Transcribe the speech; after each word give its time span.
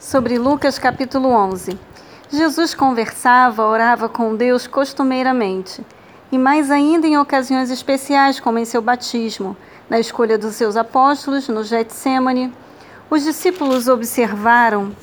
sobre 0.00 0.38
Lucas 0.38 0.78
capítulo 0.78 1.28
11. 1.28 1.78
Jesus 2.30 2.72
conversava, 2.72 3.66
orava 3.66 4.08
com 4.08 4.34
Deus 4.34 4.66
costumeiramente, 4.66 5.84
e 6.32 6.38
mais 6.38 6.70
ainda 6.70 7.06
em 7.06 7.18
ocasiões 7.18 7.70
especiais, 7.70 8.40
como 8.40 8.58
em 8.58 8.64
seu 8.64 8.80
batismo, 8.80 9.54
na 9.90 10.00
escolha 10.00 10.38
dos 10.38 10.54
seus 10.54 10.74
apóstolos, 10.74 11.48
no 11.48 11.62
Getsemane. 11.62 12.50
Os 13.10 13.24
discípulos 13.24 13.88
observaram 13.88 14.96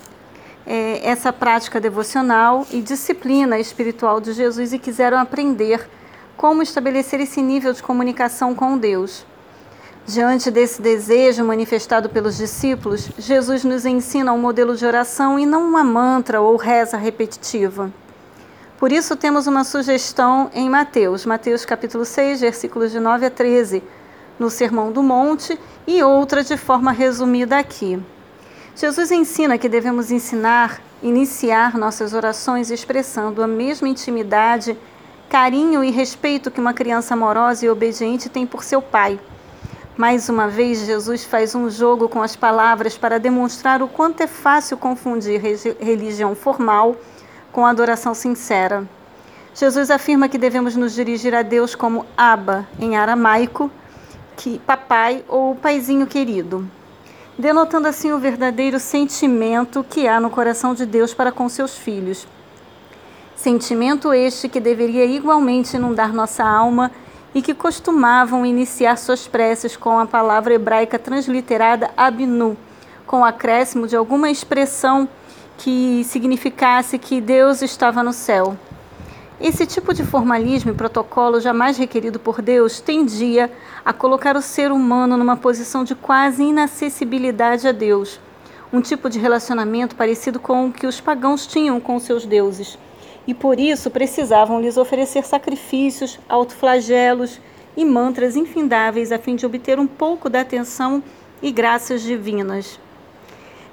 é, 0.65 1.07
essa 1.07 1.31
prática 1.31 1.79
devocional 1.79 2.65
e 2.71 2.81
disciplina 2.81 3.59
espiritual 3.59 4.19
de 4.19 4.33
Jesus 4.33 4.73
e 4.73 4.79
quiseram 4.79 5.19
aprender 5.19 5.87
como 6.35 6.63
estabelecer 6.63 7.19
esse 7.19 7.41
nível 7.41 7.71
de 7.71 7.83
comunicação 7.83 8.55
com 8.55 8.75
Deus. 8.75 9.23
Diante 10.07 10.49
desse 10.49 10.81
desejo 10.81 11.43
manifestado 11.43 12.07
pelos 12.07 12.37
discípulos, 12.37 13.09
Jesus 13.17 13.65
nos 13.65 13.85
ensina 13.85 14.31
um 14.31 14.39
modelo 14.39 14.73
de 14.73 14.85
oração 14.85 15.37
e 15.37 15.45
não 15.45 15.67
uma 15.67 15.83
mantra 15.83 16.39
ou 16.39 16.55
reza 16.55 16.95
repetitiva. 16.95 17.91
Por 18.77 18.89
isso 18.89 19.17
temos 19.17 19.47
uma 19.47 19.65
sugestão 19.65 20.49
em 20.53 20.69
Mateus, 20.69 21.25
Mateus 21.25 21.65
capítulo 21.65 22.05
6, 22.05 22.39
versículos 22.39 22.93
de 22.93 23.01
9 23.01 23.25
a 23.25 23.29
13, 23.29 23.83
no 24.39 24.49
Sermão 24.49 24.93
do 24.93 25.03
Monte, 25.03 25.59
e 25.85 26.01
outra 26.01 26.41
de 26.41 26.55
forma 26.55 26.93
resumida 26.93 27.57
aqui. 27.57 28.01
Jesus 28.77 29.11
ensina 29.11 29.57
que 29.57 29.67
devemos 29.67 30.09
ensinar, 30.09 30.81
iniciar 31.03 31.77
nossas 31.77 32.13
orações 32.13 32.71
expressando 32.71 33.43
a 33.43 33.47
mesma 33.47 33.89
intimidade, 33.89 34.79
carinho 35.27 35.83
e 35.83 35.91
respeito 35.91 36.49
que 36.49 36.61
uma 36.61 36.73
criança 36.73 37.13
amorosa 37.13 37.65
e 37.65 37.69
obediente 37.69 38.29
tem 38.29 38.47
por 38.47 38.63
seu 38.63 38.81
pai 38.81 39.19
mais 39.97 40.29
uma 40.29 40.47
vez, 40.47 40.85
Jesus 40.85 41.23
faz 41.23 41.55
um 41.55 41.71
jogo 41.71 42.07
com 42.07 42.21
as 42.21 42.35
palavras 42.35 42.95
para 42.95 43.19
demonstrar 43.19 43.81
o 43.81 43.87
quanto 43.87 44.21
é 44.21 44.27
fácil 44.27 44.77
confundir 44.77 45.41
religião 45.79 46.35
formal 46.35 46.95
com 47.51 47.65
adoração 47.65 48.13
sincera. 48.13 48.87
Jesus 49.55 49.89
afirma 49.89 50.29
que 50.29 50.37
devemos 50.37 50.75
nos 50.75 50.93
dirigir 50.93 51.33
a 51.33 51.41
Deus 51.41 51.73
como 51.73 52.05
Abba, 52.15 52.67
em 52.79 52.95
aramaico, 52.95 53.71
que 54.35 54.59
papai 54.59 55.25
ou 55.27 55.55
paizinho 55.55 56.05
querido, 56.05 56.69
denotando 57.35 57.87
assim 57.87 58.11
o 58.11 58.19
verdadeiro 58.19 58.79
sentimento 58.79 59.83
que 59.83 60.07
há 60.07 60.19
no 60.19 60.29
coração 60.29 60.75
de 60.75 60.85
Deus 60.85 61.11
para 61.11 61.31
com 61.31 61.49
seus 61.49 61.75
filhos. 61.75 62.27
Sentimento 63.35 64.13
este 64.13 64.47
que 64.47 64.59
deveria 64.59 65.05
igualmente 65.05 65.75
inundar 65.75 66.13
nossa 66.13 66.43
alma 66.43 66.91
e 67.33 67.41
que 67.41 67.53
costumavam 67.53 68.45
iniciar 68.45 68.97
suas 68.97 69.27
preces 69.27 69.75
com 69.75 69.99
a 69.99 70.05
palavra 70.05 70.53
hebraica 70.53 70.97
transliterada 70.97 71.91
abnu, 71.95 72.57
com 73.05 73.21
o 73.21 73.25
acréscimo 73.25 73.87
de 73.87 73.95
alguma 73.95 74.29
expressão 74.29 75.07
que 75.57 76.03
significasse 76.03 76.97
que 76.97 77.19
Deus 77.19 77.61
estava 77.61 78.03
no 78.03 78.13
céu. 78.13 78.57
Esse 79.39 79.67
tipo 79.67 79.93
de 79.93 80.03
formalismo 80.03 80.71
e 80.71 80.73
protocolo 80.73 81.39
jamais 81.39 81.77
requerido 81.77 82.19
por 82.19 82.41
Deus 82.41 82.79
tendia 82.79 83.51
a 83.85 83.93
colocar 83.93 84.35
o 84.35 84.41
ser 84.41 84.71
humano 84.71 85.15
numa 85.15 85.37
posição 85.37 85.83
de 85.83 85.93
quase 85.93 86.43
inacessibilidade 86.43 87.67
a 87.67 87.71
Deus, 87.71 88.19
um 88.73 88.81
tipo 88.81 89.09
de 89.09 89.19
relacionamento 89.19 89.95
parecido 89.95 90.39
com 90.39 90.67
o 90.67 90.71
que 90.71 90.87
os 90.87 90.99
pagãos 90.99 91.45
tinham 91.45 91.79
com 91.79 91.99
seus 91.99 92.25
deuses 92.25 92.79
e 93.27 93.33
por 93.33 93.59
isso 93.59 93.91
precisavam 93.91 94.61
lhes 94.61 94.77
oferecer 94.77 95.25
sacrifícios, 95.25 96.17
autoflagelos 96.29 97.41
e 97.75 97.83
mantras 97.83 98.35
infindáveis 98.35 99.11
a 99.11 99.19
fim 99.19 99.35
de 99.35 99.45
obter 99.45 99.79
um 99.79 99.85
pouco 99.85 100.29
da 100.29 100.41
atenção 100.41 101.03
e 101.41 101.51
graças 101.51 102.01
divinas. 102.01 102.79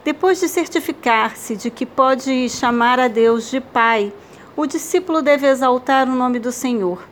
Depois 0.05 0.41
de 0.41 0.49
certificar-se 0.49 1.57
de 1.57 1.71
que 1.71 1.87
pode 1.87 2.51
chamar 2.51 3.01
a 3.01 3.09
Deus 3.09 3.51
de 3.51 3.61
Pai, 3.61 4.13
o 4.57 4.67
discípulo 4.67 5.23
deve 5.23 5.47
exaltar 5.47 6.07
o 6.09 6.15
nome 6.15 6.39
do 6.39 6.53
Senhor. 6.53 7.09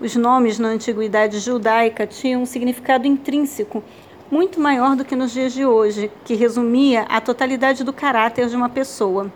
Os 0.00 0.14
nomes 0.14 0.58
na 0.58 0.68
antiguidade 0.68 1.40
judaica 1.40 2.06
tinham 2.06 2.42
um 2.42 2.46
significado 2.46 3.06
intrínseco 3.06 3.82
muito 4.30 4.60
maior 4.60 4.94
do 4.96 5.04
que 5.04 5.16
nos 5.16 5.32
dias 5.32 5.52
de 5.52 5.64
hoje, 5.64 6.10
que 6.24 6.34
resumia 6.34 7.02
a 7.02 7.20
totalidade 7.20 7.82
do 7.82 7.92
caráter 7.92 8.48
de 8.48 8.56
uma 8.56 8.68
pessoa. 8.68 9.30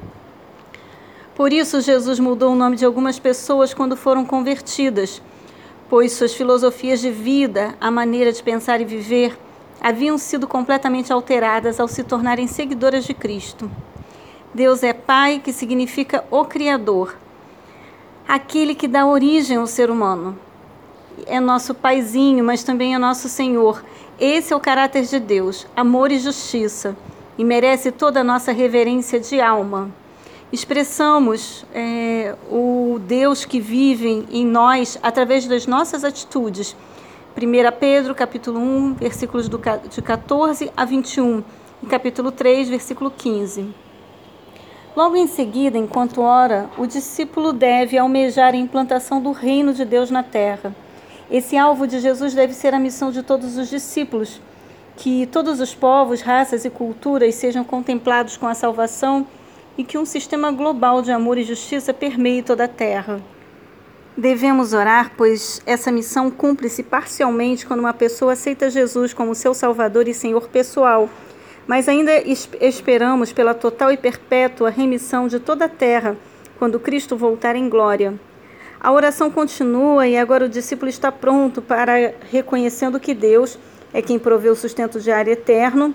Por 1.41 1.55
isso, 1.55 1.81
Jesus 1.81 2.21
mudou 2.21 2.53
o 2.53 2.55
nome 2.55 2.77
de 2.77 2.85
algumas 2.85 3.19
pessoas 3.19 3.73
quando 3.73 3.97
foram 3.97 4.27
convertidas, 4.27 5.23
pois 5.89 6.13
suas 6.13 6.35
filosofias 6.35 7.01
de 7.01 7.11
vida, 7.11 7.75
a 7.81 7.91
maneira 7.91 8.31
de 8.31 8.43
pensar 8.43 8.79
e 8.83 8.85
viver, 8.85 9.39
haviam 9.81 10.19
sido 10.19 10.47
completamente 10.47 11.11
alteradas 11.11 11.81
ao 11.81 11.89
se 11.89 12.05
tornarem 12.05 12.47
seguidoras 12.47 13.07
de 13.07 13.15
Cristo. 13.15 13.71
Deus 14.53 14.83
é 14.83 14.93
Pai, 14.93 15.41
que 15.43 15.51
significa 15.51 16.23
o 16.31 16.45
Criador, 16.45 17.17
aquele 18.29 18.75
que 18.75 18.87
dá 18.87 19.07
origem 19.07 19.57
ao 19.57 19.67
ser 19.67 19.91
humano. 19.91 20.39
É 21.25 21.41
nosso 21.41 21.75
paizinho, 21.75 22.45
mas 22.45 22.63
também 22.63 22.95
é 22.95 22.99
nosso 22.99 23.31
Senhor. 23.31 23.83
Esse 24.21 24.53
é 24.53 24.57
o 24.57 24.61
caráter 24.61 25.07
de 25.07 25.19
Deus, 25.19 25.67
amor 25.75 26.13
e 26.13 26.19
justiça, 26.19 26.95
e 27.39 27.45
merece 27.47 27.91
toda 27.91 28.21
a 28.21 28.25
nossa 28.25 28.53
reverência 28.53 29.19
de 29.19 29.41
alma 29.41 30.00
expressamos 30.53 31.65
é, 31.73 32.35
o 32.51 32.99
Deus 33.01 33.45
que 33.45 33.61
vive 33.61 34.27
em 34.31 34.45
nós 34.45 34.99
através 35.03 35.47
das 35.47 35.67
nossas 35.67 36.05
atitudes. 36.05 36.77
1 37.37 37.79
Pedro, 37.79 38.15
capítulo 38.15 38.59
1, 38.59 38.95
versículos 38.95 39.49
do, 39.49 39.61
de 39.89 40.03
14 40.03 40.71
a 40.77 40.85
21, 40.85 41.45
e 41.83 41.87
capítulo 41.87 42.33
3, 42.33 42.69
versículo 42.69 43.11
15. 43.11 43.69
Logo 44.97 45.15
em 45.17 45.29
seguida, 45.29 45.79
enquanto 45.79 46.21
ora, 46.21 46.69
o 46.77 46.85
discípulo 46.85 47.53
deve 47.53 47.97
almejar 47.97 48.55
a 48.55 48.57
implantação 48.57 49.23
do 49.23 49.31
reino 49.31 49.73
de 49.73 49.85
Deus 49.85 50.11
na 50.11 50.25
terra. 50.25 50.75
Esse 51.31 51.57
alvo 51.57 51.87
de 51.87 52.01
Jesus 52.01 52.35
deve 52.35 52.53
ser 52.53 52.75
a 52.75 52.81
missão 52.81 53.13
de 53.13 53.23
todos 53.23 53.57
os 53.57 53.71
discípulos, 53.71 54.41
que 54.97 55.27
todos 55.27 55.61
os 55.61 55.73
povos, 55.73 56.21
raças 56.21 56.65
e 56.65 56.71
culturas 56.71 57.37
sejam 57.37 57.63
contemplados 57.63 58.37
com 58.37 58.49
a 58.49 58.55
salvação 58.55 59.25
e 59.81 59.85
que 59.85 59.97
um 59.97 60.05
sistema 60.05 60.53
global 60.53 61.01
de 61.01 61.11
amor 61.11 61.39
e 61.39 61.43
justiça 61.43 61.95
permeie 61.95 62.43
toda 62.43 62.65
a 62.65 62.69
Terra. 62.69 63.19
Devemos 64.15 64.75
orar, 64.75 65.13
pois 65.17 65.63
essa 65.65 65.91
missão 65.91 66.31
cumpre-se 66.31 66.83
parcialmente 66.83 67.65
quando 67.65 67.81
uma 67.81 67.95
pessoa 67.95 68.35
aceita 68.35 68.69
Jesus 68.69 69.15
como 69.15 69.35
seu 69.35 69.55
Salvador 69.55 70.07
e 70.07 70.13
Senhor 70.13 70.49
pessoal, 70.49 71.09
mas 71.67 71.89
ainda 71.89 72.13
esperamos 72.61 73.33
pela 73.33 73.55
total 73.55 73.91
e 73.91 73.97
perpétua 73.97 74.69
remissão 74.69 75.27
de 75.27 75.41
toda 75.41 75.65
a 75.65 75.69
terra 75.69 76.15
quando 76.59 76.79
Cristo 76.79 77.17
voltar 77.17 77.57
em 77.57 77.67
glória. 77.67 78.21
A 78.79 78.93
oração 78.93 79.31
continua 79.31 80.07
e 80.07 80.15
agora 80.15 80.45
o 80.45 80.49
discípulo 80.49 80.91
está 80.91 81.11
pronto 81.11 81.63
para, 81.63 82.13
reconhecendo 82.31 83.01
que 83.01 83.15
Deus 83.15 83.59
é 83.95 84.03
quem 84.03 84.19
provê 84.19 84.51
o 84.51 84.55
sustento 84.55 85.01
diário 85.01 85.33
eterno, 85.33 85.95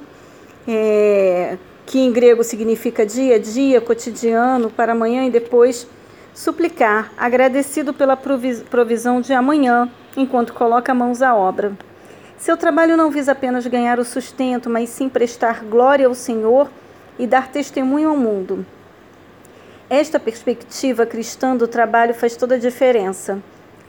é, 0.68 1.56
que 1.85 2.00
em 2.00 2.12
grego 2.12 2.44
significa 2.44 3.06
dia, 3.06 3.40
dia, 3.40 3.79
cotidiano, 3.79 4.69
para 4.69 4.94
amanhã 4.94 5.25
e 5.25 5.29
depois, 5.29 5.88
suplicar, 6.34 7.12
agradecido 7.18 7.94
pela 7.94 8.18
provisão 8.18 9.22
de 9.22 9.34
amanhã, 9.34 9.90
enquanto 10.18 10.53
coloca 10.53 10.94
mãos 10.94 11.22
à 11.22 11.35
obra. 11.35 11.74
Seu 12.38 12.57
trabalho 12.57 12.97
não 12.97 13.09
visa 13.09 13.31
apenas 13.31 13.66
ganhar 13.68 14.00
o 14.00 14.06
sustento, 14.06 14.69
mas 14.69 14.90
sim 14.90 15.07
prestar 15.07 15.63
glória 15.63 16.07
ao 16.07 16.16
Senhor 16.16 16.69
e 17.18 17.25
dar 17.25 17.50
testemunho 17.50 18.09
ao 18.09 18.18
mundo. 18.18 18.66
Esta 19.90 20.19
perspectiva 20.19 21.06
cristã 21.06 21.56
do 21.56 21.68
trabalho 21.68 22.13
faz 22.13 22.35
toda 22.35 22.56
a 22.56 22.59
diferença. 22.59 23.40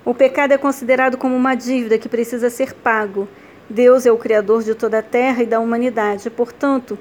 O 0.05 0.15
pecado 0.15 0.53
é 0.53 0.59
considerado 0.59 1.17
como 1.17 1.35
uma 1.35 1.55
dívida 1.55 1.99
que 1.99 2.09
precisa 2.09 2.51
ser 2.51 2.75
pago. 2.75 3.27
Deus 3.69 4.07
é 4.07 4.13
o 4.13 4.19
Criador 4.19 4.63
de 4.63 4.75
toda 4.75 4.99
a 4.99 5.03
terra 5.03 5.43
e 5.43 5.47
da 5.47 5.59
humanidade, 5.59 6.31
portanto, 6.31 6.97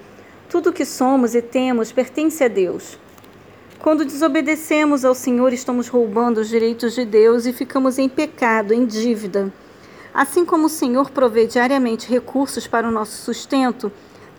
tudo 0.49 0.69
o 0.69 0.73
que 0.73 0.85
somos 0.85 1.33
e 1.35 1.41
temos 1.41 1.91
pertence 1.91 2.43
a 2.43 2.47
Deus. 2.47 2.97
Quando 3.79 4.05
desobedecemos 4.05 5.03
ao 5.03 5.13
Senhor, 5.13 5.53
estamos 5.53 5.87
roubando 5.87 6.39
os 6.39 6.49
direitos 6.49 6.95
de 6.95 7.05
Deus 7.05 7.45
e 7.45 7.53
ficamos 7.53 7.97
em 7.97 8.09
pecado, 8.09 8.73
em 8.73 8.85
dívida. 8.85 9.51
Assim 10.13 10.45
como 10.45 10.67
o 10.67 10.69
Senhor 10.69 11.11
provê 11.11 11.45
diariamente 11.45 12.09
recursos 12.09 12.67
para 12.67 12.87
o 12.87 12.91
nosso 12.91 13.21
sustento, 13.21 13.91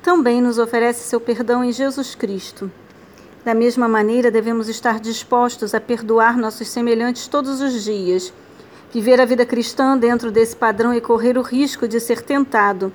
também 0.03 0.41
nos 0.41 0.59
oferece 0.59 1.09
seu 1.09 1.21
perdão 1.21 1.63
em 1.63 1.73
Jesus 1.73 2.15
Cristo. 2.15 2.71
Da 3.45 3.55
mesma 3.55 3.87
maneira, 3.87 4.31
devemos 4.31 4.69
estar 4.69 4.99
dispostos 4.99 5.75
a 5.75 5.81
perdoar 5.81 6.37
nossos 6.37 6.69
semelhantes 6.69 7.29
todos 7.29 7.61
os 7.61 7.85
dias, 7.85 8.33
viver 8.93 9.21
a 9.21 9.25
vida 9.25 9.45
cristã 9.45 9.97
dentro 9.97 10.33
desse 10.33 10.57
padrão 10.57 10.95
e 10.95 11.01
correr 11.01 11.37
o 11.39 11.43
risco 11.43 11.87
de 11.87 12.01
ser 12.01 12.23
tentado 12.23 12.93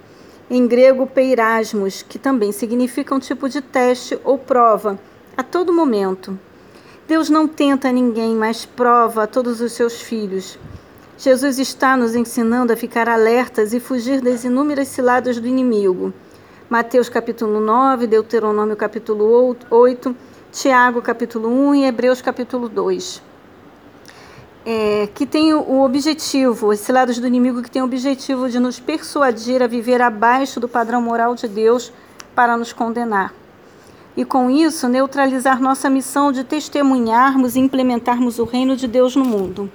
em 0.54 0.68
grego 0.68 1.08
peirasmos, 1.08 2.02
que 2.02 2.20
também 2.20 2.52
significa 2.52 3.16
um 3.16 3.20
tipo 3.20 3.48
de 3.48 3.62
teste 3.62 4.20
ou 4.22 4.38
prova, 4.38 5.00
a 5.38 5.42
todo 5.42 5.72
momento. 5.72 6.38
Deus 7.08 7.30
não 7.30 7.48
tenta 7.48 7.90
ninguém, 7.90 8.36
mas 8.36 8.66
prova 8.66 9.24
a 9.24 9.28
todos 9.28 9.62
os 9.62 9.72
seus 9.72 10.02
filhos. 10.02 10.60
Jesus 11.18 11.58
está 11.58 11.96
nos 11.96 12.16
ensinando 12.16 12.74
a 12.74 12.76
ficar 12.76 13.08
alertas 13.08 13.74
e 13.74 13.80
fugir 13.80 14.20
das 14.20 14.44
inúmeras 14.44 14.90
ciladas 14.90 15.40
do 15.40 15.48
inimigo. 15.48 16.14
Mateus 16.70 17.08
capítulo 17.08 17.62
9, 17.62 18.06
Deuteronômio 18.06 18.76
capítulo 18.76 19.56
8, 19.70 20.14
Tiago 20.52 21.02
capítulo 21.02 21.48
1 21.48 21.76
e 21.76 21.86
Hebreus 21.86 22.22
capítulo 22.22 22.68
2. 22.68 23.31
É, 24.64 25.10
que 25.16 25.26
tem 25.26 25.54
o 25.56 25.82
objetivo, 25.82 26.72
esse 26.72 26.92
lado 26.92 27.12
do 27.20 27.26
inimigo 27.26 27.64
que 27.64 27.72
tem 27.72 27.82
o 27.82 27.86
objetivo 27.86 28.48
de 28.48 28.60
nos 28.60 28.80
persuadir 28.80 29.64
a 29.64 29.68
viver 29.68 30.02
abaixo 30.02 30.60
do 30.60 30.70
padrão 30.70 31.02
moral 31.02 31.34
de 31.34 31.48
Deus 31.48 31.92
para 32.36 32.56
nos 32.56 32.72
condenar. 32.72 33.34
E 34.16 34.24
com 34.24 34.52
isso, 34.52 34.88
neutralizar 34.88 35.62
nossa 35.62 35.90
missão 35.90 36.32
de 36.32 36.44
testemunharmos 36.44 37.56
e 37.56 37.60
implementarmos 37.60 38.40
o 38.40 38.44
reino 38.44 38.76
de 38.76 38.88
Deus 38.88 39.16
no 39.16 39.26
mundo. 39.26 39.72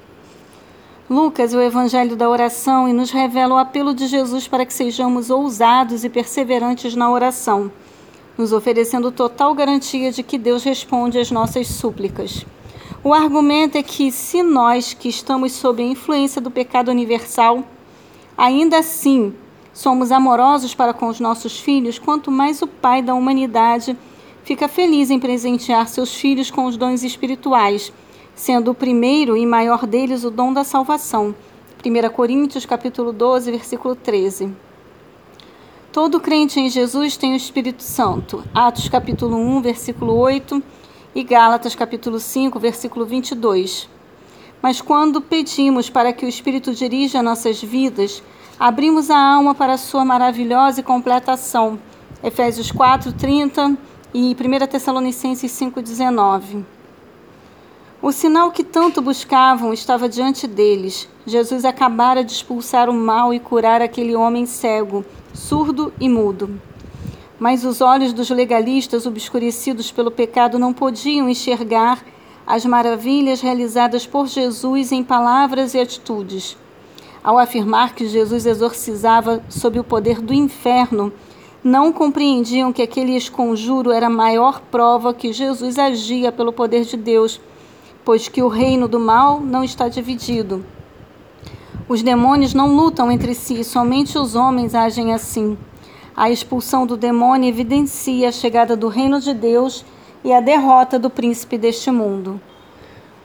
Lucas 1.08 1.54
o 1.54 1.60
evangelho 1.60 2.16
da 2.16 2.28
oração 2.28 2.88
e 2.88 2.92
nos 2.92 3.10
revela 3.10 3.54
o 3.54 3.58
apelo 3.58 3.94
de 3.94 4.06
Jesus 4.06 4.46
para 4.46 4.66
que 4.66 4.74
sejamos 4.74 5.30
ousados 5.30 6.04
e 6.04 6.08
perseverantes 6.08 6.94
na 6.94 7.10
oração, 7.10 7.70
nos 8.36 8.52
oferecendo 8.52 9.12
total 9.12 9.54
garantia 9.54 10.10
de 10.10 10.22
que 10.22 10.36
Deus 10.36 10.64
responde 10.64 11.18
às 11.18 11.30
nossas 11.30 11.68
súplicas. 11.68 12.44
O 13.02 13.14
argumento 13.14 13.78
é 13.78 13.82
que, 13.82 14.10
se 14.10 14.42
nós, 14.42 14.92
que 14.92 15.08
estamos 15.08 15.52
sob 15.52 15.82
a 15.82 15.86
influência 15.86 16.40
do 16.40 16.50
pecado 16.50 16.90
universal, 16.90 17.64
ainda 18.36 18.78
assim 18.78 19.34
somos 19.72 20.10
amorosos 20.10 20.74
para 20.74 20.92
com 20.94 21.08
os 21.08 21.20
nossos 21.20 21.60
filhos, 21.60 21.98
quanto 21.98 22.30
mais 22.30 22.62
o 22.62 22.66
Pai 22.66 23.02
da 23.02 23.14
humanidade 23.14 23.96
fica 24.42 24.68
feliz 24.68 25.10
em 25.10 25.18
presentear 25.18 25.88
seus 25.88 26.14
filhos 26.14 26.50
com 26.50 26.64
os 26.66 26.76
dons 26.76 27.02
espirituais 27.02 27.92
sendo 28.36 28.70
o 28.70 28.74
primeiro 28.74 29.34
e 29.34 29.46
maior 29.46 29.86
deles 29.86 30.22
o 30.22 30.30
dom 30.30 30.52
da 30.52 30.62
salvação. 30.62 31.34
1 31.84 32.10
Coríntios 32.10 32.66
capítulo 32.66 33.10
12, 33.10 33.50
versículo 33.50 33.96
13. 33.96 34.52
Todo 35.90 36.20
crente 36.20 36.60
em 36.60 36.68
Jesus 36.68 37.16
tem 37.16 37.32
o 37.32 37.36
Espírito 37.36 37.82
Santo. 37.82 38.44
Atos 38.54 38.88
capítulo 38.90 39.36
1, 39.36 39.62
versículo 39.62 40.14
8 40.14 40.62
e 41.16 41.22
Gálatas 41.22 41.74
capítulo 41.74 42.20
5, 42.20 42.60
versículo 42.60 43.06
22. 43.06 43.88
Mas 44.60 44.82
quando 44.82 45.22
pedimos 45.22 45.88
para 45.88 46.12
que 46.12 46.26
o 46.26 46.28
Espírito 46.28 46.74
dirija 46.74 47.22
nossas 47.22 47.62
vidas, 47.62 48.22
abrimos 48.60 49.08
a 49.08 49.18
alma 49.18 49.54
para 49.54 49.72
a 49.72 49.78
sua 49.78 50.04
maravilhosa 50.04 50.80
e 50.80 50.82
completa 50.82 51.32
ação. 51.32 51.78
Efésios 52.22 52.70
4, 52.70 53.14
30 53.14 53.78
e 54.12 54.36
1 54.38 54.66
Tessalonicenses 54.66 55.50
5, 55.50 55.80
19. 55.80 56.66
O 58.02 58.12
sinal 58.12 58.50
que 58.50 58.62
tanto 58.62 59.00
buscavam 59.00 59.72
estava 59.72 60.10
diante 60.10 60.46
deles. 60.46 61.08
Jesus 61.26 61.64
acabara 61.64 62.22
de 62.22 62.32
expulsar 62.32 62.90
o 62.90 62.94
mal 62.94 63.32
e 63.32 63.40
curar 63.40 63.80
aquele 63.80 64.14
homem 64.14 64.44
cego, 64.44 65.02
surdo 65.32 65.90
e 65.98 66.10
mudo. 66.10 66.60
Mas 67.38 67.64
os 67.64 67.80
olhos 67.80 68.12
dos 68.12 68.30
legalistas, 68.30 69.06
obscurecidos 69.06 69.92
pelo 69.92 70.10
pecado, 70.10 70.58
não 70.58 70.72
podiam 70.72 71.28
enxergar 71.28 72.04
as 72.46 72.64
maravilhas 72.64 73.40
realizadas 73.40 74.06
por 74.06 74.26
Jesus 74.26 74.92
em 74.92 75.02
palavras 75.02 75.74
e 75.74 75.80
atitudes. 75.80 76.56
Ao 77.22 77.38
afirmar 77.38 77.94
que 77.94 78.06
Jesus 78.06 78.46
exorcizava 78.46 79.42
sob 79.48 79.78
o 79.78 79.84
poder 79.84 80.20
do 80.20 80.32
inferno, 80.32 81.12
não 81.62 81.92
compreendiam 81.92 82.72
que 82.72 82.82
aquele 82.82 83.16
esconjuro 83.16 83.90
era 83.90 84.06
a 84.06 84.10
maior 84.10 84.60
prova 84.70 85.12
que 85.12 85.32
Jesus 85.32 85.78
agia 85.78 86.30
pelo 86.30 86.52
poder 86.52 86.84
de 86.84 86.96
Deus 86.96 87.40
pois 88.06 88.28
que 88.28 88.40
o 88.40 88.46
reino 88.46 88.86
do 88.86 89.00
mal 89.00 89.40
não 89.40 89.64
está 89.64 89.88
dividido. 89.88 90.64
Os 91.88 92.04
demônios 92.04 92.54
não 92.54 92.72
lutam 92.72 93.10
entre 93.10 93.34
si, 93.34 93.64
somente 93.64 94.16
os 94.16 94.36
homens 94.36 94.76
agem 94.76 95.12
assim. 95.12 95.58
A 96.16 96.30
expulsão 96.30 96.86
do 96.86 96.96
demônio 96.96 97.46
evidencia 97.46 98.30
a 98.30 98.32
chegada 98.32 98.74
do 98.74 98.88
reino 98.88 99.20
de 99.20 99.34
Deus 99.34 99.84
e 100.24 100.32
a 100.32 100.40
derrota 100.40 100.98
do 100.98 101.10
príncipe 101.10 101.58
deste 101.58 101.90
mundo. 101.90 102.40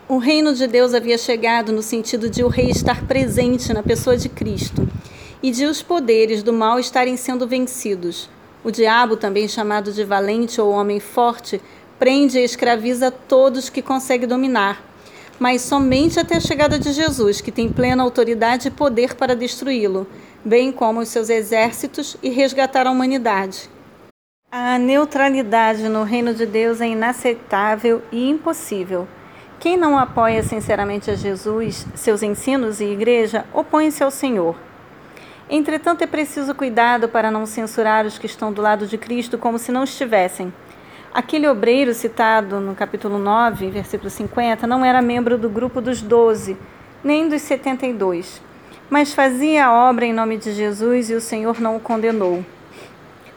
O 0.09 0.17
reino 0.17 0.53
de 0.53 0.67
Deus 0.67 0.93
havia 0.93 1.17
chegado 1.17 1.71
no 1.71 1.81
sentido 1.81 2.29
de 2.29 2.43
o 2.43 2.49
rei 2.49 2.69
estar 2.69 3.07
presente 3.07 3.71
na 3.71 3.81
pessoa 3.81 4.17
de 4.17 4.27
Cristo 4.27 4.85
e 5.41 5.51
de 5.51 5.65
os 5.65 5.81
poderes 5.81 6.43
do 6.43 6.51
mal 6.51 6.77
estarem 6.77 7.15
sendo 7.15 7.47
vencidos. 7.47 8.29
O 8.61 8.69
diabo, 8.69 9.15
também 9.15 9.47
chamado 9.47 9.93
de 9.93 10.03
valente 10.03 10.59
ou 10.59 10.69
homem 10.69 10.99
forte, 10.99 11.61
prende 11.97 12.39
e 12.39 12.43
escraviza 12.43 13.09
todos 13.09 13.69
que 13.69 13.81
consegue 13.81 14.27
dominar, 14.27 14.83
mas 15.39 15.61
somente 15.61 16.19
até 16.19 16.35
a 16.35 16.41
chegada 16.41 16.77
de 16.77 16.91
Jesus, 16.91 17.39
que 17.39 17.53
tem 17.53 17.69
plena 17.69 18.03
autoridade 18.03 18.67
e 18.67 18.71
poder 18.71 19.15
para 19.15 19.33
destruí-lo, 19.33 20.05
bem 20.43 20.71
como 20.71 20.99
os 20.99 21.09
seus 21.09 21.29
exércitos 21.29 22.17
e 22.21 22.29
resgatar 22.29 22.88
a 22.88 22.91
humanidade. 22.91 23.69
A 24.51 24.77
neutralidade 24.77 25.88
no 25.88 26.03
reino 26.03 26.33
de 26.33 26.45
Deus 26.45 26.81
é 26.81 26.88
inaceitável 26.88 28.01
e 28.11 28.29
impossível. 28.29 29.07
Quem 29.59 29.77
não 29.77 29.97
apoia 29.97 30.43
sinceramente 30.43 31.09
a 31.11 31.15
Jesus, 31.15 31.85
seus 31.95 32.23
ensinos 32.23 32.81
e 32.81 32.85
igreja, 32.85 33.45
opõe-se 33.53 34.03
ao 34.03 34.11
Senhor. 34.11 34.55
Entretanto, 35.49 36.01
é 36.01 36.07
preciso 36.07 36.55
cuidado 36.55 37.07
para 37.07 37.29
não 37.29 37.45
censurar 37.45 38.05
os 38.05 38.17
que 38.17 38.25
estão 38.25 38.51
do 38.51 38.61
lado 38.61 38.88
de 38.88 38.97
Cristo 38.97 39.38
como 39.38 39.59
se 39.59 39.71
não 39.71 39.83
estivessem. 39.83 40.51
Aquele 41.13 41.47
obreiro 41.47 41.93
citado 41.93 42.59
no 42.59 42.73
capítulo 42.73 43.19
9, 43.19 43.69
versículo 43.69 44.09
50, 44.09 44.65
não 44.65 44.83
era 44.83 45.01
membro 45.01 45.38
do 45.38 45.49
grupo 45.49 45.81
dos 45.81 46.01
doze, 46.01 46.57
nem 47.03 47.27
dos 47.27 47.41
setenta 47.41 47.85
e 47.85 47.93
dois, 47.93 48.41
mas 48.91 49.13
fazia 49.13 49.67
a 49.67 49.89
obra 49.89 50.05
em 50.05 50.11
nome 50.11 50.35
de 50.35 50.51
Jesus 50.51 51.09
e 51.09 51.13
o 51.13 51.21
Senhor 51.21 51.61
não 51.61 51.77
o 51.77 51.79
condenou. 51.79 52.43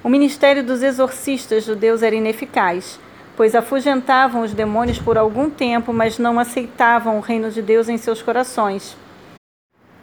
O 0.02 0.08
ministério 0.08 0.64
dos 0.64 0.82
exorcistas 0.82 1.64
judeus 1.64 2.02
era 2.02 2.16
ineficaz, 2.16 2.98
pois 3.36 3.54
afugentavam 3.54 4.42
os 4.42 4.52
demônios 4.52 4.98
por 4.98 5.16
algum 5.16 5.48
tempo, 5.48 5.92
mas 5.92 6.18
não 6.18 6.40
aceitavam 6.40 7.18
o 7.18 7.20
reino 7.20 7.52
de 7.52 7.62
Deus 7.62 7.88
em 7.88 7.96
seus 7.96 8.20
corações. 8.20 8.96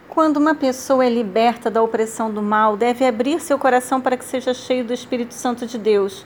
Quando 0.08 0.38
uma 0.38 0.54
pessoa 0.54 1.04
é 1.04 1.10
liberta 1.10 1.70
da 1.70 1.82
opressão 1.82 2.32
do 2.32 2.40
mal, 2.40 2.74
deve 2.74 3.04
abrir 3.04 3.38
seu 3.38 3.58
coração 3.58 4.00
para 4.00 4.16
que 4.16 4.24
seja 4.24 4.54
cheio 4.54 4.84
do 4.84 4.94
Espírito 4.94 5.34
Santo 5.34 5.66
de 5.66 5.76
Deus 5.76 6.24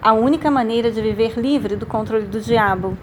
a 0.00 0.12
única 0.12 0.48
maneira 0.48 0.92
de 0.92 1.02
viver 1.02 1.36
livre 1.36 1.74
do 1.74 1.86
controle 1.86 2.24
do 2.24 2.40
diabo. 2.40 2.96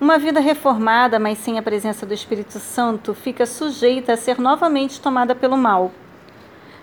Uma 0.00 0.18
vida 0.18 0.40
reformada, 0.40 1.18
mas 1.18 1.36
sem 1.36 1.58
a 1.58 1.62
presença 1.62 2.06
do 2.06 2.14
Espírito 2.14 2.58
Santo, 2.58 3.12
fica 3.12 3.44
sujeita 3.44 4.14
a 4.14 4.16
ser 4.16 4.40
novamente 4.40 4.98
tomada 4.98 5.34
pelo 5.34 5.58
mal. 5.58 5.92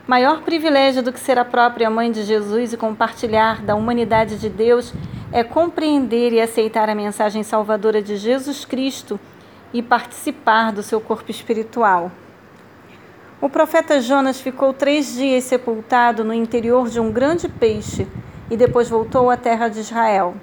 Maior 0.06 0.44
privilégio 0.44 1.02
do 1.02 1.12
que 1.12 1.20
ser 1.20 1.40
a 1.40 1.44
própria 1.44 1.90
mãe 1.90 2.12
de 2.12 2.22
Jesus 2.22 2.74
e 2.74 2.78
compartilhar 2.78 3.64
da 3.64 3.74
humanidade 3.74 4.38
de 4.38 4.50
Deus 4.50 4.94
é 5.32 5.44
compreender 5.44 6.32
e 6.32 6.40
aceitar 6.40 6.92
a 6.92 6.96
mensagem 6.96 7.42
salvadora 7.42 8.04
de 8.04 8.18
Jesus 8.18 8.66
Cristo 8.66 9.20
e 9.74 9.82
participar 9.82 10.72
do 10.72 10.84
seu 10.84 11.02
corpo 11.02 11.32
espiritual. 11.32 12.12
O 13.42 13.50
profeta 13.50 14.00
Jonas 14.00 14.40
ficou 14.40 14.76
três 14.76 15.16
dias 15.16 15.44
sepultado 15.44 16.24
no 16.24 16.36
interior 16.36 16.88
de 16.88 17.00
um 17.00 17.12
grande 17.12 17.50
peixe 17.50 18.08
e 18.52 18.56
depois 18.56 18.88
voltou 18.88 19.32
à 19.32 19.36
terra 19.36 19.70
de 19.70 19.80
Israel. 19.80 20.36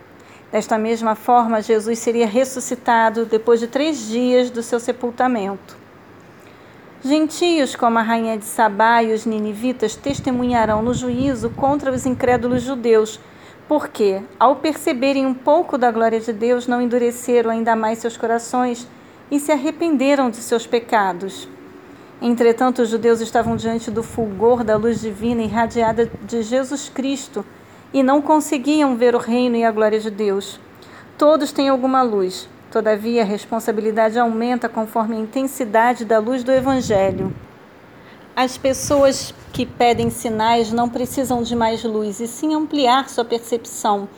Desta 0.55 0.79
mesma 0.79 1.17
forma, 1.17 1.61
Jesus 1.61 1.99
seria 1.99 2.29
ressuscitado 2.29 3.27
depois 3.27 3.59
de 3.59 3.67
três 3.67 4.07
dias 4.07 4.51
do 4.51 4.63
seu 4.63 4.79
sepultamento. 4.79 5.77
Gentios 7.03 7.75
como 7.75 7.99
a 7.99 8.03
rainha 8.03 8.39
de 8.39 8.45
Sabá 8.45 9.03
e 9.03 9.13
os 9.13 9.27
ninivitas 9.27 9.97
testemunharão 9.97 10.81
no 10.81 10.95
juízo 10.95 11.51
contra 11.51 11.91
os 11.91 12.07
incrédulos 12.07 12.63
judeus, 12.63 13.19
porque, 13.67 14.23
ao 14.39 14.55
perceberem 14.55 15.27
um 15.27 15.35
pouco 15.35 15.77
da 15.77 15.91
glória 15.91 16.21
de 16.21 16.33
Deus, 16.33 16.69
não 16.69 16.81
endureceram 16.81 17.51
ainda 17.51 17.75
mais 17.75 17.99
seus 17.99 18.17
corações 18.17 18.87
e 19.33 19.41
se 19.41 19.51
arrependeram 19.51 20.31
de 20.31 20.37
seus 20.37 20.69
pecados. 20.69 21.49
Entretanto, 22.23 22.83
os 22.83 22.91
judeus 22.91 23.21
estavam 23.21 23.57
diante 23.57 23.91
do 23.91 24.05
fulgor 24.05 24.63
da 24.63 24.77
luz 24.77 25.01
divina 25.01 25.43
irradiada 25.43 26.09
de 26.23 26.43
Jesus 26.43 26.89
Cristo 26.89 27.45
e 27.95 28.03
não 28.03 28.21
conseguiam 28.21 28.97
ver 28.97 29.15
o 29.15 29.19
reino 29.19 29.55
e 29.55 29.65
a 29.65 29.71
glória 29.71 30.01
de 30.01 30.11
Deus. 30.11 30.59
Todos 31.17 31.53
têm 31.53 31.69
alguma 31.69 32.03
luz, 32.03 32.49
todavia 32.69 33.23
a 33.23 33.25
responsabilidade 33.25 34.19
aumenta 34.19 34.69
conforme 34.69 35.15
a 35.15 35.21
intensidade 35.21 36.05
da 36.05 36.19
luz 36.19 36.43
do 36.43 36.51
Evangelho. 36.51 37.33
As 38.35 38.59
pessoas 38.59 39.33
que 39.53 39.65
pedem 39.65 40.11
sinais 40.11 40.73
não 40.73 40.89
precisam 40.89 41.41
de 41.41 41.55
mais 41.55 41.85
luz, 41.85 42.19
e 42.19 42.27
sim 42.27 42.53
ampliar 42.53 43.09
sua 43.09 43.25
percepção, 43.25 44.09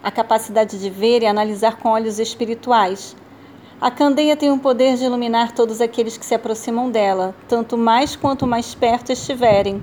a 0.00 0.12
capacidade 0.12 0.78
de 0.78 0.88
ver 0.88 1.22
e 1.22 1.26
analisar 1.26 1.78
com 1.78 1.88
olhos 1.88 2.20
espirituais. 2.20 3.16
A 3.80 3.90
candeia 3.90 4.36
tem 4.36 4.52
o 4.52 4.60
poder 4.60 4.96
de 4.96 5.04
iluminar 5.04 5.50
todos 5.50 5.80
aqueles 5.80 6.16
que 6.16 6.24
se 6.24 6.36
aproximam 6.36 6.88
dela, 6.88 7.34
tanto 7.48 7.76
mais 7.76 8.14
quanto 8.14 8.46
mais 8.46 8.76
perto 8.76 9.10
estiverem. 9.10 9.82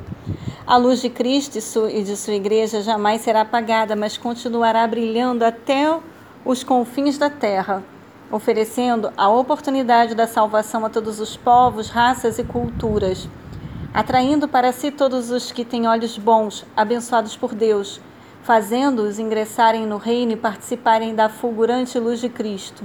A 0.65 0.77
luz 0.77 1.01
de 1.01 1.09
Cristo 1.09 1.57
e 1.89 2.03
de 2.03 2.15
sua 2.15 2.35
igreja 2.35 2.81
jamais 2.81 3.21
será 3.21 3.41
apagada, 3.41 3.95
mas 3.95 4.15
continuará 4.15 4.85
brilhando 4.85 5.43
até 5.43 5.99
os 6.45 6.63
confins 6.63 7.17
da 7.17 7.31
terra, 7.31 7.83
oferecendo 8.31 9.11
a 9.17 9.27
oportunidade 9.27 10.13
da 10.13 10.27
salvação 10.27 10.85
a 10.85 10.89
todos 10.89 11.19
os 11.19 11.35
povos, 11.35 11.89
raças 11.89 12.37
e 12.37 12.43
culturas. 12.43 13.27
atraindo 13.93 14.47
para 14.47 14.71
si 14.71 14.89
todos 14.89 15.31
os 15.31 15.51
que 15.51 15.65
têm 15.65 15.87
olhos 15.87 16.17
bons, 16.17 16.65
abençoados 16.77 17.35
por 17.35 17.53
Deus, 17.53 17.99
fazendo-os 18.41 19.19
ingressarem 19.19 19.85
no 19.85 19.97
reino 19.97 20.31
e 20.31 20.37
participarem 20.37 21.13
da 21.13 21.27
fulgurante 21.27 21.99
luz 21.99 22.21
de 22.21 22.29
Cristo. 22.29 22.83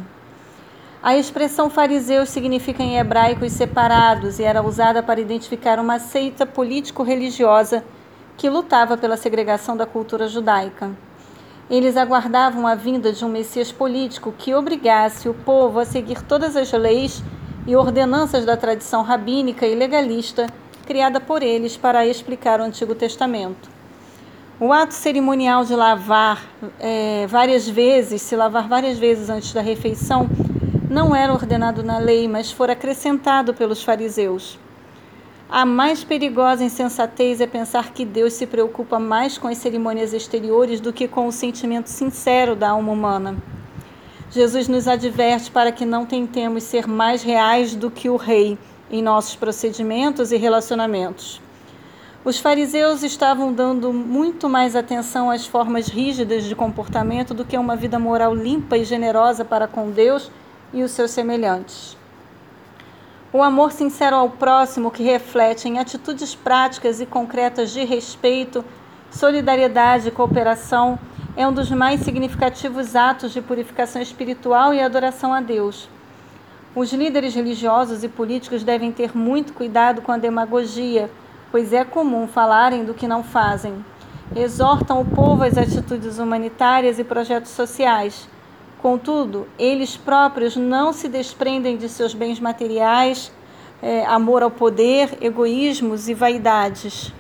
A 1.07 1.17
expressão 1.17 1.71
fariseus 1.71 2.31
significa 2.31 2.83
em 2.83 2.99
hebraico 2.99 3.45
os 3.45 3.53
separados 3.53 4.41
e 4.41 4.43
era 4.43 4.61
usada 4.61 5.05
para 5.05 5.21
identificar 5.21 5.79
uma 5.79 6.01
seita 6.01 6.45
político-religiosa 6.45 7.85
que 8.37 8.51
lutava 8.51 8.97
pela 8.97 9.17
segregação 9.17 9.77
da 9.77 9.87
cultura 9.87 10.27
judaica. 10.27 10.91
Eles 11.71 11.97
aguardavam 11.97 12.67
a 12.67 12.75
vinda 12.75 13.13
de 13.13 13.25
um 13.25 13.29
Messias 13.29 13.71
político 13.71 14.35
que 14.37 14.53
obrigasse 14.53 15.29
o 15.29 15.35
povo 15.35 15.79
a 15.79 15.85
seguir 15.85 16.23
todas 16.23 16.57
as 16.57 16.73
leis 16.73 17.23
e 17.69 17.77
ordenanças 17.77 18.45
da 18.45 18.57
tradição 18.57 19.05
rabínica 19.05 19.65
e 19.65 19.77
legalista 19.77 20.49
criada 20.89 21.21
por 21.21 21.41
eles 21.41 21.77
para 21.77 22.05
explicar 22.05 22.59
o 22.59 22.65
Antigo 22.65 22.97
Testamento. 22.97 23.71
O 24.59 24.73
ato 24.73 24.95
cerimonial 24.95 25.65
de 25.65 25.77
lavar 25.77 26.45
é, 26.81 27.29
várias 27.29 27.69
vezes, 27.69 28.23
se 28.23 28.35
lavar 28.35 28.67
várias 28.67 28.99
vezes 28.99 29.31
antes 29.31 29.53
da 29.53 29.61
refeição, 29.61 30.29
não 30.89 31.15
era 31.15 31.33
ordenado 31.33 31.83
na 31.83 31.99
lei, 31.99 32.29
mas 32.29 32.51
fora 32.51 32.73
acrescentado 32.73 33.53
pelos 33.53 33.83
fariseus. 33.83 34.59
A 35.49 35.65
mais 35.65 36.03
perigosa 36.03 36.65
insensatez 36.65 37.41
é 37.41 37.47
pensar 37.47 37.93
que 37.93 38.05
Deus 38.05 38.33
se 38.33 38.47
preocupa 38.47 38.99
mais 38.99 39.39
com 39.39 39.49
as 39.49 39.59
cerimônias 39.59 40.13
exteriores 40.13 40.81
do 40.81 40.93
que 40.93 41.07
com 41.07 41.27
o 41.27 41.33
sentimento 41.33 41.89
sincero 41.89 42.57
da 42.57 42.71
alma 42.71 42.93
humana. 42.93 43.37
Jesus 44.31 44.67
nos 44.67 44.89
adverte 44.89 45.51
para 45.51 45.71
que 45.71 45.85
não 45.85 46.05
tentemos 46.05 46.65
ser 46.65 46.87
mais 46.87 47.23
reais 47.23 47.77
do 47.77 47.91
que 47.91 48.09
o 48.09 48.17
rei 48.17 48.59
em 48.91 49.03
nossos 49.03 49.37
procedimentos 49.37 50.33
e 50.33 50.37
relacionamentos. 50.37 51.41
Os 52.25 52.41
fariseus 52.41 53.05
estavam 53.05 53.53
dando 53.53 53.93
muito 53.93 54.49
mais 54.49 54.75
atenção 54.75 55.31
às 55.31 55.47
formas 55.47 55.87
rígidas 55.87 56.45
de 56.45 56.57
comportamento 56.57 57.33
do 57.33 57.45
que 57.45 57.55
a 57.55 57.61
uma 57.61 57.77
vida 57.77 58.01
moral 58.01 58.35
limpa 58.35 58.77
e 58.77 58.85
generosa 58.85 59.45
para 59.45 59.69
com 59.69 59.91
Deus 59.91 60.29
e 60.77 60.85
os 60.85 60.93
seus 60.93 61.11
semelhantes. 61.11 61.97
O 63.33 63.43
amor 63.43 63.73
sincero 63.73 64.15
ao 64.15 64.31
próximo, 64.31 64.93
que 64.93 65.03
reflete 65.03 65.67
em 65.67 65.81
atitudes 65.81 66.37
práticas 66.37 67.01
e 67.01 67.07
concretas 67.07 67.73
de 67.73 67.83
respeito, 67.85 68.65
solidariedade 69.11 70.07
e 70.07 70.13
cooperação, 70.13 70.97
é 71.37 71.49
um 71.49 71.53
dos 71.53 71.69
mais 71.73 72.03
significativos 72.03 72.95
atos 72.95 73.33
de 73.33 73.41
purificação 73.41 74.01
espiritual 74.01 74.73
e 74.73 74.81
adoração 74.81 75.35
a 75.35 75.41
Deus. 75.41 75.89
Os 76.75 76.93
líderes 76.93 77.35
religiosos 77.35 78.05
e 78.05 78.09
políticos 78.09 78.63
devem 78.63 78.93
ter 78.93 79.17
muito 79.17 79.53
cuidado 79.53 80.01
com 80.01 80.13
a 80.13 80.17
demagogia 80.19 81.11
pois 81.51 81.73
é 81.73 81.85
comum 81.85 82.27
falarem 82.27 82.85
do 82.85 82.95
que 82.95 83.09
não 83.09 83.23
fazem. 83.23 83.85
Exortam 84.35 85.01
o 85.01 85.05
povo 85.05 85.45
às 85.45 85.57
atitudes 85.57 86.19
humanitárias 86.19 86.99
e 86.99 87.05
projetos 87.05 87.51
sociais. 87.53 88.29
Contudo, 88.81 89.49
eles 89.59 89.97
próprios 89.97 90.57
não 90.57 90.93
se 90.93 91.09
desprendem 91.09 91.77
de 91.77 91.89
seus 91.89 92.15
bens 92.15 92.39
materiais, 92.39 93.33
é, 93.83 94.05
amor 94.07 94.43
ao 94.43 94.51
poder, 94.51 95.19
egoísmos 95.21 96.09
e 96.09 96.15
vaidades. 96.15 97.13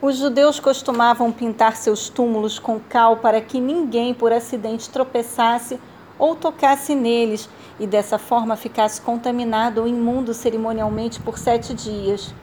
Os 0.00 0.16
judeus 0.16 0.60
costumavam 0.60 1.32
pintar 1.32 1.76
seus 1.76 2.08
túmulos 2.08 2.58
com 2.58 2.78
cal 2.78 3.16
para 3.16 3.40
que 3.40 3.60
ninguém 3.60 4.14
por 4.14 4.32
acidente 4.32 4.88
tropeçasse 4.88 5.78
ou 6.18 6.34
tocasse 6.34 6.94
neles 6.94 7.48
e 7.78 7.86
dessa 7.86 8.18
forma 8.18 8.56
ficasse 8.56 9.00
contaminado 9.00 9.80
ou 9.80 9.88
imundo 9.88 10.32
cerimonialmente 10.32 11.20
por 11.20 11.38
sete 11.38 11.74
dias. 11.74 12.34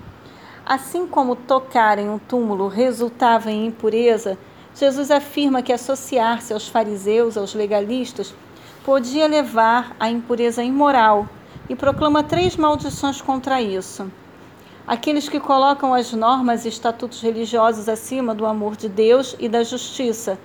Assim 0.66 1.06
como 1.06 1.36
tocar 1.36 2.00
em 2.00 2.10
um 2.10 2.18
túmulo 2.18 2.68
resultava 2.68 3.52
em 3.52 3.68
impureza, 3.68 4.38
Jesus 4.78 5.10
afirma 5.10 5.62
que 5.62 5.72
associar-se 5.72 6.52
aos 6.52 6.68
fariseus, 6.68 7.38
aos 7.38 7.54
legalistas, 7.54 8.36
podia 8.84 9.26
levar 9.26 9.96
à 9.98 10.10
impureza 10.10 10.62
imoral 10.62 11.30
e 11.70 11.76
proclama 11.76 12.22
três 12.22 12.58
maldições 12.58 13.22
contra 13.22 13.62
isso. 13.62 14.12
Aqueles 14.86 15.30
que 15.30 15.40
colocam 15.40 15.94
as 15.94 16.12
normas 16.12 16.66
e 16.66 16.68
estatutos 16.68 17.22
religiosos 17.22 17.88
acima 17.88 18.36
do 18.36 18.46
amor 18.46 18.76
de 18.76 18.90
Deus 18.90 19.34
e 19.40 19.48
da 19.48 19.64
justiça. 19.64 20.38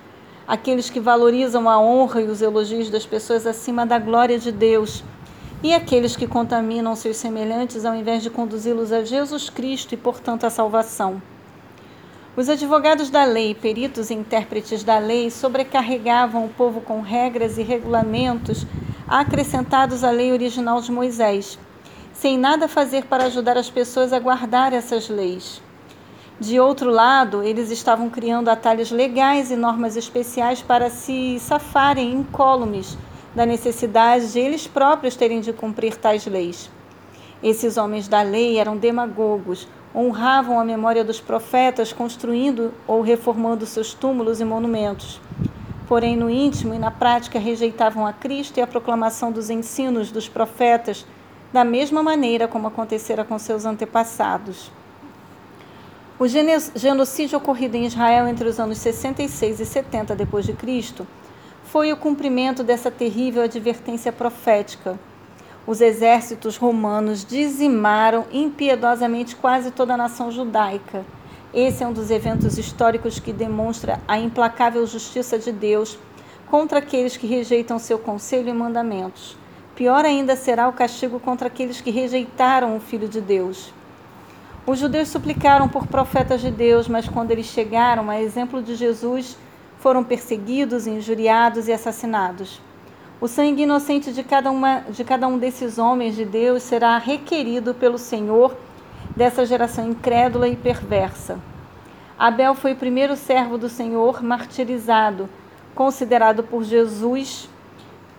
Aqueles 0.46 0.88
que 0.88 1.00
valorizam 1.00 1.68
a 1.68 1.80
honra 1.80 2.22
e 2.22 2.26
os 2.26 2.40
elogios 2.40 2.88
das 2.88 3.04
pessoas 3.04 3.46
acima 3.48 3.84
da 3.84 3.98
glória 3.98 4.38
de 4.38 4.52
Deus 4.52 5.02
e 5.60 5.74
aqueles 5.74 6.16
que 6.16 6.28
contaminam 6.28 6.94
seus 6.94 7.16
semelhantes 7.16 7.84
ao 7.84 7.96
invés 7.96 8.22
de 8.22 8.30
conduzi-los 8.30 8.92
a 8.92 9.04
Jesus 9.04 9.50
Cristo 9.50 9.92
e, 9.92 9.96
portanto, 9.96 10.44
à 10.44 10.50
salvação. 10.50 11.20
Os 12.36 12.48
advogados 12.48 13.10
da 13.10 13.24
lei, 13.24 13.56
peritos 13.56 14.08
e 14.08 14.14
intérpretes 14.14 14.84
da 14.84 14.98
lei, 14.98 15.32
sobrecarregavam 15.32 16.44
o 16.44 16.48
povo 16.48 16.80
com 16.80 17.00
regras 17.00 17.58
e 17.58 17.62
regulamentos 17.62 18.64
acrescentados 19.08 20.04
à 20.04 20.12
lei 20.12 20.30
original 20.30 20.80
de 20.80 20.92
Moisés, 20.92 21.58
sem 22.12 22.38
nada 22.38 22.68
fazer 22.68 23.06
para 23.06 23.24
ajudar 23.24 23.58
as 23.58 23.68
pessoas 23.68 24.12
a 24.12 24.20
guardar 24.20 24.72
essas 24.72 25.08
leis. 25.08 25.60
De 26.38 26.60
outro 26.60 26.88
lado, 26.88 27.42
eles 27.42 27.72
estavam 27.72 28.08
criando 28.08 28.48
atalhos 28.48 28.92
legais 28.92 29.50
e 29.50 29.56
normas 29.56 29.96
especiais 29.96 30.62
para 30.62 30.88
se 30.88 31.36
safarem 31.40 32.12
incólumes 32.12 32.96
da 33.34 33.44
necessidade 33.44 34.32
de 34.32 34.38
eles 34.38 34.68
próprios 34.68 35.16
terem 35.16 35.40
de 35.40 35.52
cumprir 35.52 35.96
tais 35.96 36.24
leis. 36.26 36.70
Esses 37.42 37.76
homens 37.76 38.06
da 38.06 38.22
lei 38.22 38.56
eram 38.56 38.76
demagogos, 38.76 39.66
honravam 39.94 40.58
a 40.58 40.64
memória 40.64 41.04
dos 41.04 41.20
profetas, 41.20 41.92
construindo 41.92 42.72
ou 42.86 43.00
reformando 43.00 43.66
seus 43.66 43.92
túmulos 43.92 44.40
e 44.40 44.44
monumentos. 44.44 45.20
Porém, 45.88 46.16
no 46.16 46.30
íntimo 46.30 46.72
e 46.72 46.78
na 46.78 46.90
prática, 46.90 47.38
rejeitavam 47.38 48.06
a 48.06 48.12
Cristo 48.12 48.58
e 48.58 48.60
a 48.62 48.66
proclamação 48.66 49.32
dos 49.32 49.50
ensinos 49.50 50.12
dos 50.12 50.28
profetas, 50.28 51.04
da 51.52 51.64
mesma 51.64 52.02
maneira 52.02 52.46
como 52.46 52.68
acontecera 52.68 53.24
com 53.24 53.38
seus 53.38 53.64
antepassados. 53.64 54.70
O 56.16 56.26
genocídio 56.28 57.38
ocorrido 57.38 57.76
em 57.76 57.86
Israel 57.86 58.28
entre 58.28 58.46
os 58.46 58.60
anos 58.60 58.78
66 58.78 59.58
e 59.58 59.66
70 59.66 60.14
depois 60.14 60.44
de 60.44 60.52
Cristo 60.52 61.06
foi 61.64 61.92
o 61.92 61.96
cumprimento 61.96 62.62
dessa 62.62 62.90
terrível 62.90 63.42
advertência 63.42 64.12
profética. 64.12 64.98
Os 65.66 65.80
exércitos 65.80 66.56
romanos 66.56 67.24
dizimaram 67.24 68.24
impiedosamente 68.32 69.36
quase 69.36 69.70
toda 69.70 69.94
a 69.94 69.96
nação 69.96 70.30
judaica. 70.30 71.04
Esse 71.52 71.84
é 71.84 71.86
um 71.86 71.92
dos 71.92 72.10
eventos 72.10 72.56
históricos 72.56 73.18
que 73.18 73.32
demonstra 73.32 74.00
a 74.08 74.18
implacável 74.18 74.86
justiça 74.86 75.38
de 75.38 75.52
Deus 75.52 75.98
contra 76.48 76.78
aqueles 76.78 77.16
que 77.16 77.26
rejeitam 77.26 77.78
seu 77.78 77.98
conselho 77.98 78.48
e 78.48 78.52
mandamentos. 78.52 79.36
Pior 79.76 80.04
ainda 80.04 80.34
será 80.34 80.68
o 80.68 80.72
castigo 80.72 81.20
contra 81.20 81.48
aqueles 81.48 81.80
que 81.80 81.90
rejeitaram 81.90 82.76
o 82.76 82.80
Filho 82.80 83.08
de 83.08 83.20
Deus. 83.20 83.72
Os 84.66 84.78
judeus 84.78 85.08
suplicaram 85.08 85.68
por 85.68 85.86
profetas 85.86 86.40
de 86.40 86.50
Deus, 86.50 86.86
mas 86.86 87.08
quando 87.08 87.30
eles 87.30 87.46
chegaram, 87.46 88.10
a 88.10 88.20
exemplo 88.20 88.62
de 88.62 88.74
Jesus, 88.74 89.36
foram 89.78 90.04
perseguidos, 90.04 90.86
injuriados 90.86 91.66
e 91.66 91.72
assassinados. 91.72 92.60
O 93.20 93.28
sangue 93.28 93.64
inocente 93.64 94.14
de 94.14 94.24
cada, 94.24 94.50
uma, 94.50 94.78
de 94.88 95.04
cada 95.04 95.28
um 95.28 95.36
desses 95.36 95.76
homens 95.76 96.16
de 96.16 96.24
Deus 96.24 96.62
será 96.62 96.96
requerido 96.96 97.74
pelo 97.74 97.98
Senhor 97.98 98.56
dessa 99.14 99.44
geração 99.44 99.90
incrédula 99.90 100.48
e 100.48 100.56
perversa. 100.56 101.38
Abel 102.18 102.54
foi 102.54 102.72
o 102.72 102.76
primeiro 102.76 103.14
servo 103.16 103.58
do 103.58 103.68
Senhor 103.68 104.22
martirizado, 104.22 105.28
considerado 105.74 106.42
por 106.42 106.64
Jesus 106.64 107.46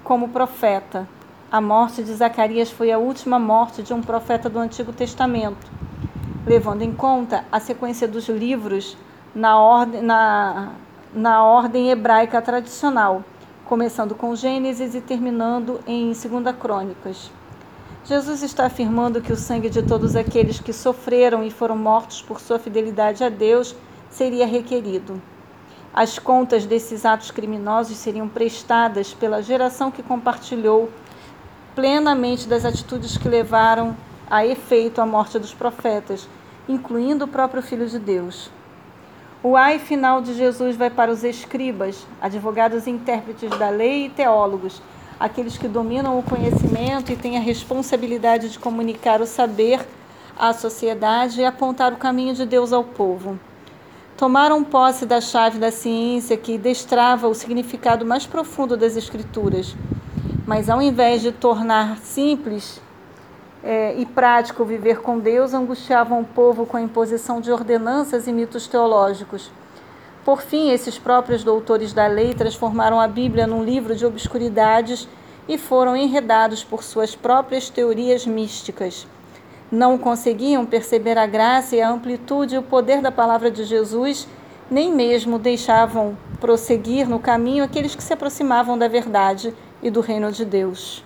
como 0.04 0.30
profeta. 0.30 1.08
A 1.52 1.60
morte 1.60 2.04
de 2.04 2.14
Zacarias 2.14 2.70
foi 2.70 2.92
a 2.92 3.00
última 3.00 3.40
morte 3.40 3.82
de 3.82 3.96
um 3.96 4.04
profeta 4.04 4.48
do 4.52 4.60
Antigo 4.60 4.94
Testamento, 4.94 5.66
levando 6.46 6.84
em 6.84 6.94
conta 6.94 7.44
a 7.52 7.60
sequência 7.60 8.08
dos 8.08 8.30
livros 8.30 8.96
na 9.34 9.58
ordem, 9.58 10.04
na, 10.04 10.74
na 11.12 11.44
ordem 11.44 11.90
hebraica 11.90 12.40
tradicional, 12.40 13.24
começando 13.72 14.14
com 14.16 14.36
Gênesis 14.36 14.96
e 14.96 15.00
terminando 15.00 15.80
em 15.88 16.08
2 16.08 16.58
Crônicas. 16.60 17.32
Jesus 18.04 18.44
está 18.44 18.66
afirmando 18.66 19.22
que 19.22 19.32
o 19.32 19.38
sangue 19.38 19.70
de 19.70 19.82
todos 19.82 20.14
aqueles 20.14 20.60
que 20.60 20.74
sofreram 20.74 21.42
e 21.42 21.50
foram 21.50 21.78
mortos 21.78 22.22
por 22.22 22.42
sua 22.42 22.60
fidelidade 22.60 23.24
a 23.24 23.30
Deus 23.30 23.74
seria 24.10 24.46
requerido. 24.46 25.22
As 25.94 26.20
contas 26.20 26.66
desses 26.66 27.06
atos 27.06 27.32
criminosos 27.32 27.96
seriam 27.96 28.28
prestadas 28.28 29.14
pela 29.14 29.42
geração 29.42 29.90
que 29.90 30.04
compartilhou 30.04 30.90
plenamente 31.74 32.50
das 32.50 32.66
atitudes 32.66 33.18
que 33.18 33.30
levaram 33.30 33.96
a 34.30 34.46
efeito 34.46 35.00
a 35.00 35.06
morte 35.06 35.40
dos 35.40 35.54
profetas, 35.54 36.28
incluindo 36.68 37.24
o 37.24 37.30
próprio 37.30 37.64
Filho 37.64 37.88
de 37.88 38.00
Deus. 38.00 38.52
O 39.44 39.56
ai 39.56 39.80
final 39.80 40.22
de 40.22 40.36
Jesus 40.36 40.76
vai 40.76 40.92
para 40.92 41.12
os 41.12 41.24
escribas, 41.24 42.06
advogados 42.22 42.86
e 42.86 42.92
intérpretes 42.92 43.50
da 43.58 43.70
lei 43.70 44.06
e 44.06 44.10
teólogos, 44.10 44.80
aqueles 45.20 45.58
que 45.58 45.68
dominam 45.68 46.20
o 46.20 46.22
conhecimento 46.22 47.12
e 47.12 47.16
têm 47.16 47.38
a 47.38 47.42
responsabilidade 47.42 48.50
de 48.50 48.60
comunicar 48.60 49.20
o 49.20 49.26
saber 49.26 49.84
à 50.38 50.54
sociedade 50.54 51.42
e 51.42 51.46
apontar 51.46 51.92
o 51.92 51.98
caminho 51.98 52.36
de 52.36 52.46
Deus 52.46 52.72
ao 52.72 52.84
povo. 52.84 53.40
Tomaram 54.16 54.64
posse 54.64 55.08
da 55.08 55.20
chave 55.20 55.58
da 55.58 55.72
ciência 55.72 56.38
que 56.38 56.56
destrava 56.56 57.28
o 57.28 57.34
significado 57.34 58.06
mais 58.06 58.28
profundo 58.28 58.78
das 58.78 58.96
Escrituras, 58.96 59.76
mas 60.46 60.70
ao 60.70 60.80
invés 60.80 61.20
de 61.20 61.32
tornar 61.32 61.98
simples 61.98 62.80
é, 63.64 63.96
e 63.96 64.06
prático 64.06 64.66
viver 64.66 65.02
com 65.02 65.20
Deus, 65.20 65.54
angustiavam 65.54 66.22
o 66.22 66.26
povo 66.26 66.66
com 66.66 66.78
a 66.78 66.82
imposição 66.82 67.40
de 67.40 67.52
ordenanças 67.52 68.28
e 68.28 68.32
mitos 68.32 68.68
teológicos. 68.68 69.52
Por 70.26 70.42
fim, 70.42 70.72
esses 70.72 71.00
próprios 71.00 71.44
doutores 71.44 71.94
da 71.94 72.08
lei 72.08 72.34
transformaram 72.34 73.00
a 73.00 73.08
Bíblia 73.08 73.48
num 73.48 73.64
livro 73.64 73.96
de 73.96 74.06
obscuridades 74.06 75.08
e 75.48 75.58
foram 75.58 75.98
enredados 75.98 76.64
por 76.64 76.84
suas 76.84 77.16
próprias 77.16 77.70
teorias 77.70 78.26
místicas. 78.26 79.08
Não 79.72 79.98
conseguiam 79.98 80.66
perceber 80.66 81.18
a 81.18 81.26
graça 81.26 81.76
e 81.76 81.82
a 81.82 81.90
amplitude 81.90 82.56
e 82.56 82.58
o 82.58 82.64
poder 82.64 83.02
da 83.02 83.12
palavra 83.12 83.50
de 83.50 83.64
Jesus, 83.64 84.28
nem 84.70 84.94
mesmo 84.94 85.40
deixavam 85.40 86.18
prosseguir 86.40 87.08
no 87.08 87.20
caminho 87.20 87.64
aqueles 87.64 87.96
que 87.96 88.04
se 88.04 88.14
aproximavam 88.14 88.78
da 88.78 88.88
verdade 88.88 89.54
e 89.82 89.90
do 89.90 90.02
reino 90.02 90.32
de 90.32 90.46
Deus. 90.46 91.04